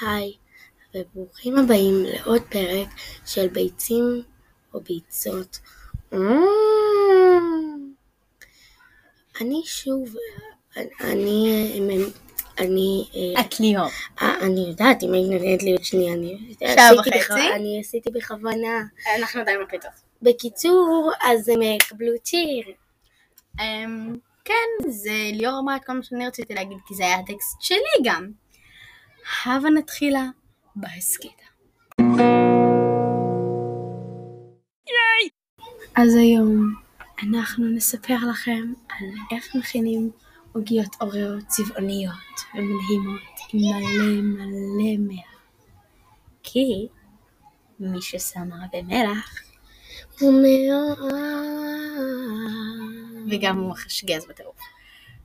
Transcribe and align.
היי, 0.00 0.32
וברוכים 0.94 1.58
הבאים 1.58 2.04
לעוד 2.04 2.42
פרק 2.42 2.88
של 3.26 3.48
ביצים 3.48 4.22
או 4.74 4.80
ביצות. 4.80 5.58
אני 9.40 9.62
שוב, 9.64 10.14
אני, 11.00 11.70
אני, 12.58 13.04
את 13.40 13.60
ליאור. 13.60 13.88
אה, 14.22 14.34
אני 14.40 14.66
יודעת, 14.68 15.02
אם 15.02 15.12
היית 15.12 15.30
נותנת 15.30 15.62
לי 15.62 15.72
עוד 15.72 15.84
שנייה, 15.84 16.14
אני 16.14 16.54
שעה 16.74 16.94
וחצי? 16.94 17.52
אני 17.54 17.80
עשיתי 17.80 18.10
בכוונה. 18.10 18.84
אנחנו 19.18 19.40
עדיין 19.40 19.60
מקליטות. 19.62 19.90
בקיצור, 20.22 21.12
אז 21.22 21.48
הם 21.48 21.62
יקבלו 21.62 22.12
צ'יר. 22.22 22.64
אמ, 23.60 24.16
כן, 24.44 24.90
זה 24.90 25.12
ליאור 25.32 25.58
אמרה 25.58 25.76
את 25.76 25.84
כל 25.84 25.92
מה 25.92 26.02
שאני 26.02 26.26
רציתי 26.26 26.54
להגיד, 26.54 26.78
כי 26.86 26.94
זה 26.94 27.04
היה 27.04 27.18
הטקסט 27.18 27.56
שלי 27.60 28.04
גם. 28.04 28.30
הבה 29.46 29.70
נתחילה 29.70 30.26
בהסכת. 30.76 31.40
אז 35.96 36.14
היום 36.14 36.74
אנחנו 37.22 37.68
נספר 37.68 38.16
לכם 38.30 38.72
על 38.88 39.06
איך 39.32 39.54
מכינים 39.54 40.10
עוגיות 40.52 40.96
אוריו 41.00 41.46
צבעוניות 41.46 42.14
ומדהימות 42.54 43.20
עם 43.52 43.60
מלא 43.60 44.22
מלא 44.22 44.98
מלח. 44.98 45.40
כי 46.42 46.88
מי 47.80 48.02
ששם 48.02 48.52
הרבה 48.52 48.82
מלח 48.82 49.38
הוא 50.20 50.42
מאוד... 50.42 51.12
וגם 53.30 53.58
הוא 53.58 53.70
מחשגז 53.70 54.26
בטירוף. 54.26 54.56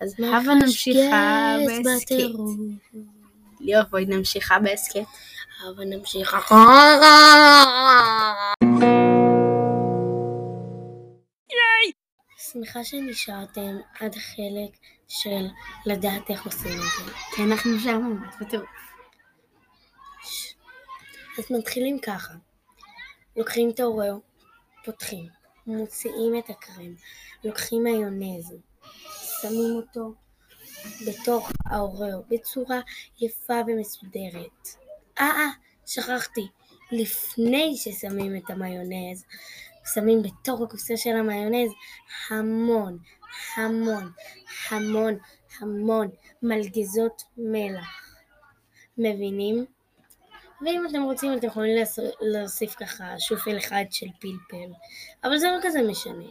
אז 0.00 0.14
הבה 0.18 0.54
נמשיכה 0.54 1.56
בהסכת. 1.66 2.14
ליאור, 3.60 3.84
בואי 3.90 4.04
נמשיכה 4.04 4.58
בהסכת. 4.58 5.04
אבל 5.68 5.84
נמשיך 5.84 6.34
אחורה. 6.34 7.64
שמחה 12.52 12.84
שנשארתם 12.84 13.76
עד 14.00 14.14
החלק 14.16 14.76
של 15.08 15.46
לדעת 15.86 16.30
איך 16.30 16.46
עושים 16.46 16.72
את 16.72 17.06
זה. 17.06 17.12
כי 17.36 17.42
אנחנו 17.42 17.70
ממש 17.70 18.34
בטירוף. 18.40 18.68
אז 21.38 21.44
מתחילים 21.50 21.98
ככה. 21.98 22.34
לוקחים 23.36 23.70
את 23.70 23.80
האוריאו, 23.80 24.20
פותחים, 24.84 25.28
מוציאים 25.66 26.38
את 26.38 26.50
הקרם, 26.50 26.94
לוקחים 27.44 27.82
מיונז, 27.82 28.54
שמים 29.42 29.76
אותו 29.76 30.14
בתוך 31.06 31.50
האוריאו 31.70 32.22
בצורה 32.30 32.80
יפה 33.20 33.60
ומסודרת. 33.66 34.68
אה, 35.18 35.24
אה, 35.24 35.50
שכחתי. 35.86 36.46
לפני 36.92 37.76
ששמים 37.76 38.36
את 38.36 38.50
המיונז, 38.50 39.24
שמים 39.94 40.22
בתוך 40.22 40.60
הקופסה 40.60 40.96
של 40.96 41.16
המיונז 41.16 41.70
המון, 42.30 42.98
המון, 43.56 44.12
המון, 44.70 45.18
המון 45.60 46.08
מלגזות 46.42 47.22
מלח. 47.36 48.16
מבינים? 48.98 49.66
ואם 50.62 50.86
אתם 50.90 51.02
רוצים 51.02 51.38
אתם 51.38 51.46
יכולים 51.46 51.84
להוסיף 52.20 52.74
ככה 52.74 53.14
שופל 53.18 53.58
אחד 53.58 53.84
של 53.90 54.06
פלפל, 54.20 54.72
אבל 55.24 55.38
זה 55.38 55.46
לא 55.48 55.58
כזה 55.62 55.82
משנה. 55.82 56.26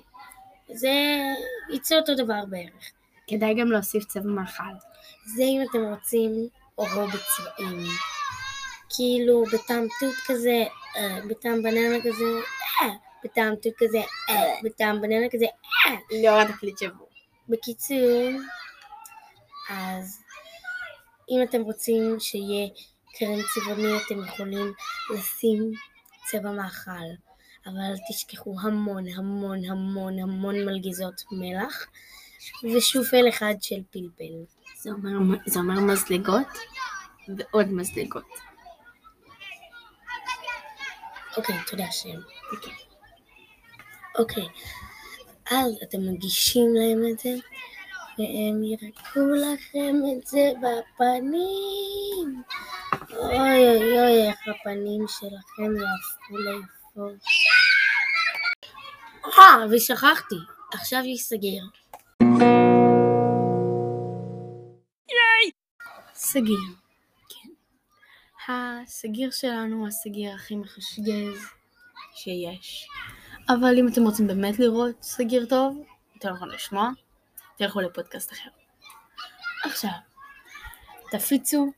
זה 0.73 0.89
יצא 1.73 1.95
אותו 1.95 2.15
דבר 2.15 2.45
בערך. 2.49 2.91
כדאי 3.29 3.53
גם 3.53 3.71
להוסיף 3.71 4.05
צבע 4.05 4.29
מאכל. 4.29 4.63
זה 5.35 5.43
אם 5.43 5.61
אתם 5.69 5.79
רוצים 5.83 6.47
אורו 6.77 7.07
בצבעים. 7.07 7.87
כאילו 8.89 9.43
בטעם 9.53 9.87
תות 9.99 10.15
כזה, 10.25 10.63
אה, 10.97 11.19
בטעם 11.29 11.61
בננה 11.61 11.99
כזה, 11.99 12.25
אה, 12.81 12.87
בטעם 13.23 13.55
תות 13.55 13.73
כזה, 13.77 14.01
אה, 14.29 14.59
בטעם 14.63 15.01
בננה 15.01 15.29
כזה, 15.31 15.45
אה. 15.45 15.95
ליאור 16.11 16.39
התקליט 16.39 16.77
שבור. 16.77 17.09
בקיצור, 17.49 18.29
אז 19.69 20.21
אם 21.29 21.43
אתם 21.43 21.61
רוצים 21.61 22.19
שיהיה 22.19 22.67
קרם 23.13 23.39
צבעוני 23.53 23.97
אתם 24.05 24.25
יכולים 24.25 24.73
לשים 25.09 25.71
צבע 26.25 26.51
מאכל, 26.51 27.09
אבל 27.65 27.75
אל 27.75 27.97
תשכחו 28.09 28.55
המון 28.61 29.07
המון 29.07 29.65
המון 29.65 30.19
המון 30.19 30.65
מלגזות 30.65 31.23
מלח 31.31 31.87
ושופל 32.63 33.29
אחד 33.29 33.53
של 33.61 33.81
פלפל. 33.91 34.33
זה 34.77 34.89
אומר, 34.89 35.37
זה 35.45 35.59
אומר 35.59 35.79
מזלגות 35.79 36.47
ועוד 37.37 37.67
מזלגות. 37.67 38.23
אוקיי, 41.37 41.55
תודה 41.67 41.91
שם. 41.91 42.19
אוקיי, 44.19 44.47
אז 45.51 45.71
אתם 45.83 45.97
מגישים 46.11 46.75
להם 46.75 47.13
את 47.13 47.19
זה, 47.19 47.29
והם 48.17 48.63
ירקו 48.63 49.19
לכם 49.19 49.95
את 50.11 50.27
זה 50.27 50.51
בפנים. 50.57 52.43
אוי 53.17 53.67
אוי 53.67 53.99
אוי, 53.99 54.27
איך 54.27 54.39
הפנים 54.47 55.05
שלכם 55.07 55.75
יהפכו 55.75 56.37
ליפות. 56.37 57.19
אה, 59.39 59.65
ושכחתי, 59.71 60.35
עכשיו 60.73 60.99
ייסגר. 61.05 61.63
סגיר. 66.31 66.59
כן. 67.29 67.49
הסגיר 68.47 69.31
שלנו 69.31 69.77
הוא 69.77 69.87
הסגיר 69.87 70.35
הכי 70.35 70.55
מחשגז 70.55 71.45
שיש. 72.15 72.87
אבל 73.49 73.77
אם 73.79 73.87
אתם 73.87 74.03
רוצים 74.03 74.27
באמת 74.27 74.59
לראות 74.59 75.03
סגיר 75.03 75.45
טוב, 75.45 75.77
אתם 76.17 76.29
יכולים 76.35 76.53
לשמוע, 76.53 76.89
תלכו 77.57 77.81
לפודקאסט 77.81 78.33
אחר. 78.33 78.49
עכשיו, 79.63 79.89
תפיצו 81.11 81.71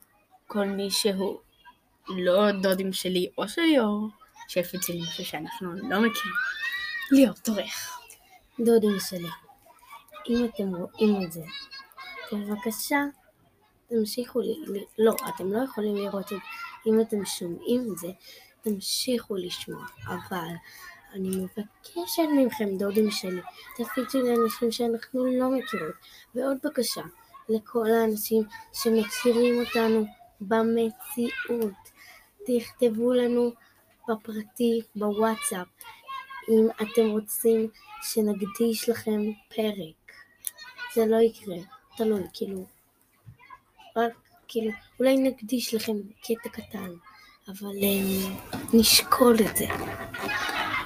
כל 0.46 0.66
מי 0.66 0.90
שהוא 0.90 1.38
לא 2.08 2.52
דודים 2.62 2.92
שלי 2.92 3.30
או 3.38 3.48
של 3.48 3.62
ליאור, 3.62 4.08
שיפיצו 4.48 4.92
לי 4.92 5.00
משהו 5.02 5.24
שאנחנו 5.24 5.72
לא 5.72 6.00
מכירים. 6.00 6.34
ליאור, 7.10 7.34
תורך. 7.34 8.00
דודים 8.60 8.96
שלי, 9.08 9.28
אם 10.28 10.44
אתם 10.44 10.74
רואים 10.74 11.22
את 11.22 11.32
זה, 11.32 11.42
בבקשה 12.32 12.98
תמשיכו 13.96 14.40
לי- 14.40 14.84
לא, 14.98 15.14
אתם 15.28 15.52
לא 15.52 15.64
יכולים 15.64 15.96
לראות 15.96 16.24
את 16.24 16.28
זה, 16.28 16.36
אם 16.86 17.00
אתם 17.00 17.24
שומעים 17.24 17.92
את 17.92 17.98
זה, 17.98 18.08
תמשיכו 18.62 19.36
לשמוע, 19.36 19.84
אבל 20.06 20.48
אני 21.12 21.28
מבקשת 21.36 22.22
מכם, 22.36 22.76
דודים 22.78 23.10
שלי, 23.10 23.40
תפיצו 23.76 24.18
לאנשים 24.18 24.72
שאנחנו 24.72 25.24
לא 25.24 25.50
מכירות. 25.50 25.94
ועוד 26.34 26.56
בקשה, 26.64 27.02
לכל 27.48 27.86
האנשים 27.90 28.42
שמכירים 28.72 29.60
אותנו 29.60 30.04
במציאות, 30.40 31.72
תכתבו 32.46 33.12
לנו 33.12 33.52
בפרטי, 34.08 34.80
בוואטסאפ, 34.96 35.66
אם 36.48 36.68
אתם 36.82 37.06
רוצים 37.10 37.68
שנקדיש 38.02 38.88
לכם 38.88 39.20
פרק. 39.48 40.12
זה 40.94 41.06
לא 41.06 41.16
יקרה, 41.16 41.56
תלוי, 41.96 42.22
כאילו, 42.34 42.64
רק, 43.96 44.12
כאילו, 44.48 44.70
אולי 45.00 45.16
נקדיש 45.16 45.74
לכם 45.74 45.96
קטע 46.22 46.48
קטן, 46.48 46.90
אבל 47.48 47.70
um, 47.70 48.56
נשקול 48.72 49.36
את 49.50 49.56
זה. 49.56 49.66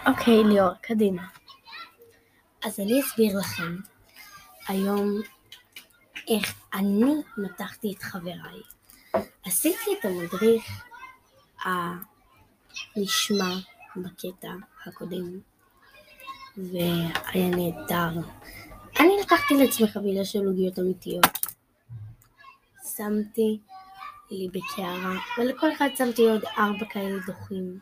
אוקיי, 0.07 0.45
ליאור, 0.45 0.71
קדימה. 0.83 1.23
אז 2.65 2.81
אני 2.81 3.01
אסביר 3.01 3.39
לכם 3.39 3.77
היום 4.69 5.21
איך 6.29 6.55
אני 6.75 7.15
מתחתי 7.37 7.95
את 7.97 8.03
חבריי. 8.03 8.61
עשיתי 9.45 9.91
את 10.01 10.05
המדריך 10.05 10.65
הנשמע 11.65 13.55
בקטע 13.97 14.53
הקודם, 14.87 15.41
והיה 16.57 17.49
נהדר. 17.49 18.21
אני 19.01 19.13
לקחתי 19.23 19.55
לעצמי 19.55 19.89
חבילה 19.89 20.25
של 20.25 20.47
עוגיות 20.47 20.79
אמיתיות. 20.79 21.56
שמתי 22.97 23.59
לי 24.31 24.49
בקערה, 24.53 25.15
ולכל 25.39 25.73
אחד 25.73 25.89
שמתי 25.97 26.31
עוד 26.31 26.45
ארבע 26.59 26.87
כאלה 26.91 27.19
דוחים. 27.27 27.79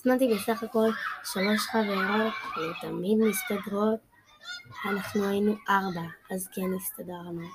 הזמנתי 0.00 0.34
בסך 0.34 0.62
הכל 0.62 0.88
שלוש 1.24 1.60
חברות, 1.60 2.32
היו 2.56 2.72
תמיד 2.80 3.18
מסתדרות. 3.18 4.00
אנחנו 4.84 5.24
היינו 5.24 5.56
ארבע, 5.68 6.08
אז 6.30 6.48
כן 6.54 6.74
הסתדרנו. 6.76 7.46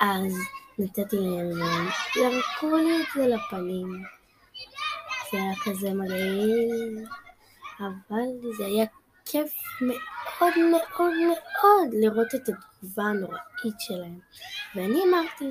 אז 0.00 0.32
נתתי 0.78 1.16
להם 1.16 1.60
והם 1.60 1.88
ירקו 2.16 2.76
לי 2.76 3.02
את 3.02 3.06
זה 3.14 3.26
לפנים. 3.26 4.02
זה 5.32 5.38
היה 5.38 5.54
כזה 5.64 5.90
מגעיל, 5.94 7.04
אבל 7.80 8.54
זה 8.58 8.66
היה 8.66 8.84
כיף 9.24 9.52
מאוד 9.80 10.15
מאוד 10.40 11.14
מאוד 11.26 11.88
לראות 11.92 12.34
את 12.34 12.48
התגובה 12.48 13.02
הנוראית 13.02 13.80
שלהם. 13.80 14.18
ואני 14.74 15.00
אמרתי, 15.04 15.50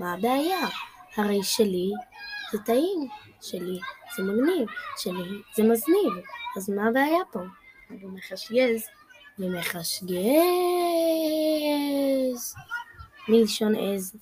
מה 0.00 0.12
הבעיה? 0.12 0.66
הרי 1.16 1.42
שלי 1.42 1.90
זה 2.52 2.58
טעים, 2.58 3.08
שלי 3.42 3.78
זה 4.16 4.22
מגניב, 4.22 4.68
שלי 4.96 5.42
זה 5.56 5.62
מזניב, 5.62 6.24
אז 6.56 6.70
מה 6.70 6.88
הבעיה 6.88 7.20
פה? 7.32 7.40
ומחשגז. 7.90 8.86
ומחשגז. 9.38 10.14
מלשון 13.28 13.74
עז. 13.74 14.16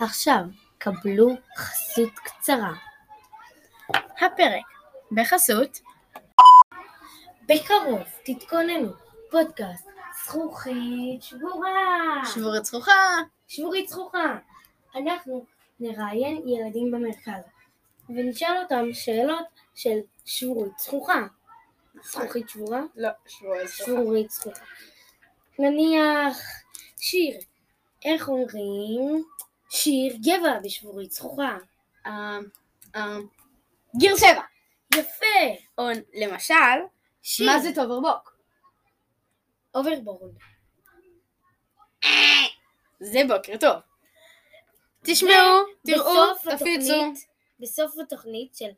עכשיו, 0.00 0.42
קבלו 0.78 1.28
חסות 1.56 2.12
קצרה. 2.14 2.72
הפרק 4.16 4.64
בחסות 5.12 5.80
בקרוב 7.50 8.00
תתכוננו, 8.24 8.92
פודקאסט 9.30 9.88
זכוכית 10.24 11.22
שבורה. 11.22 12.22
שבורת 12.34 12.64
זכוכה. 12.64 12.92
שבורית 13.48 13.88
זכוכה. 13.88 14.36
אנחנו 14.96 15.44
נראיין 15.80 16.48
ילדים 16.48 16.90
במרכז, 16.90 17.42
ונשאל 18.08 18.62
אותם 18.62 18.84
שאלות 18.92 19.46
של 19.74 19.98
שבורית 20.26 20.78
זכוכה. 20.78 21.26
זכוכית 22.02 22.48
שבורה? 22.48 22.80
לא, 22.96 23.08
שבורת 23.26 23.68
זכוכה. 23.68 23.84
שבורית 23.84 24.30
זכוכה. 24.30 24.64
נניח 25.58 26.38
שיר, 26.96 27.38
איך 28.04 28.28
אומרים 28.28 29.24
שיר 29.70 30.16
גבע 30.16 30.58
בשבורית 30.64 31.10
זכוכה? 31.10 31.56
אה, 32.06 32.38
אה, 32.96 33.16
גיר 33.96 34.16
שבע. 34.16 34.42
יפה! 34.94 35.26
או 35.78 35.84
למשל, 36.14 36.54
שיר. 37.22 37.46
מה 37.46 37.58
זה 37.58 37.70
טוברבוק? 37.74 38.36
אוברבורד. 39.74 40.32
זה 43.00 43.20
בוקר 43.28 43.56
טוב. 43.60 43.76
תשמעו, 45.04 45.62
תראו, 45.86 46.34
תפיצו. 46.56 47.12
בסוף 47.60 47.98
התוכנית 47.98 48.54
של 48.54 48.70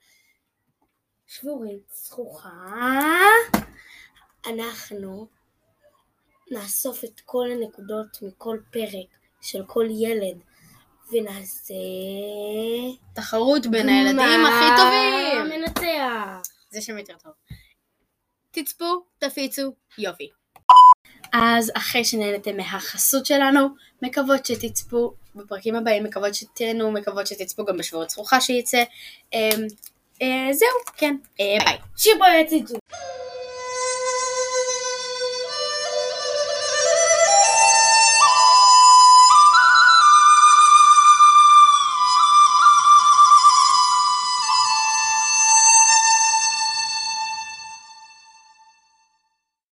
שבורית 1.27 1.83
זכוכה, 1.93 2.51
אנחנו 4.47 5.27
נאסוף 6.51 7.05
את 7.05 7.21
כל 7.25 7.47
הנקודות 7.51 8.19
מכל 8.23 8.59
פרק 8.73 9.19
של 9.43 9.63
כל 9.67 9.87
ילד, 9.91 10.39
ונעשה... 11.13 11.75
תחרות 13.15 13.67
בין 13.67 13.89
הילדים 13.89 14.47
הכי 14.47 14.83
טובים. 14.83 15.49
מה 15.49 15.57
מנצח? 15.57 16.53
זה 16.71 16.83
שם 16.83 16.99
יותר 16.99 17.17
טוב. 17.19 17.33
תצפו, 18.53 19.05
תפיצו, 19.19 19.73
יופי. 19.99 20.29
אז 21.33 21.71
אחרי 21.77 22.05
שנהנתם 22.05 22.57
מהחסות 22.57 23.27
שלנו, 23.27 23.69
מקוות 24.03 24.47
שתצפו 24.47 25.15
בפרקים 25.35 25.77
הבאים, 25.77 26.05
מקוות 26.05 26.35
שתהנו, 26.35 26.93
מקוות 26.93 27.27
שתצפו 27.27 27.65
גם 27.65 27.77
בשבועות 27.77 28.11
זכוכה 28.11 28.41
שייצא. 28.41 28.83
אמ, 29.33 29.39
אה, 30.23 30.49
זהו, 30.53 30.69
כן, 30.97 31.17
אה, 31.41 31.65
ביי. 31.65 31.79
שיבו 31.97 32.25
יציצו. 32.41 32.75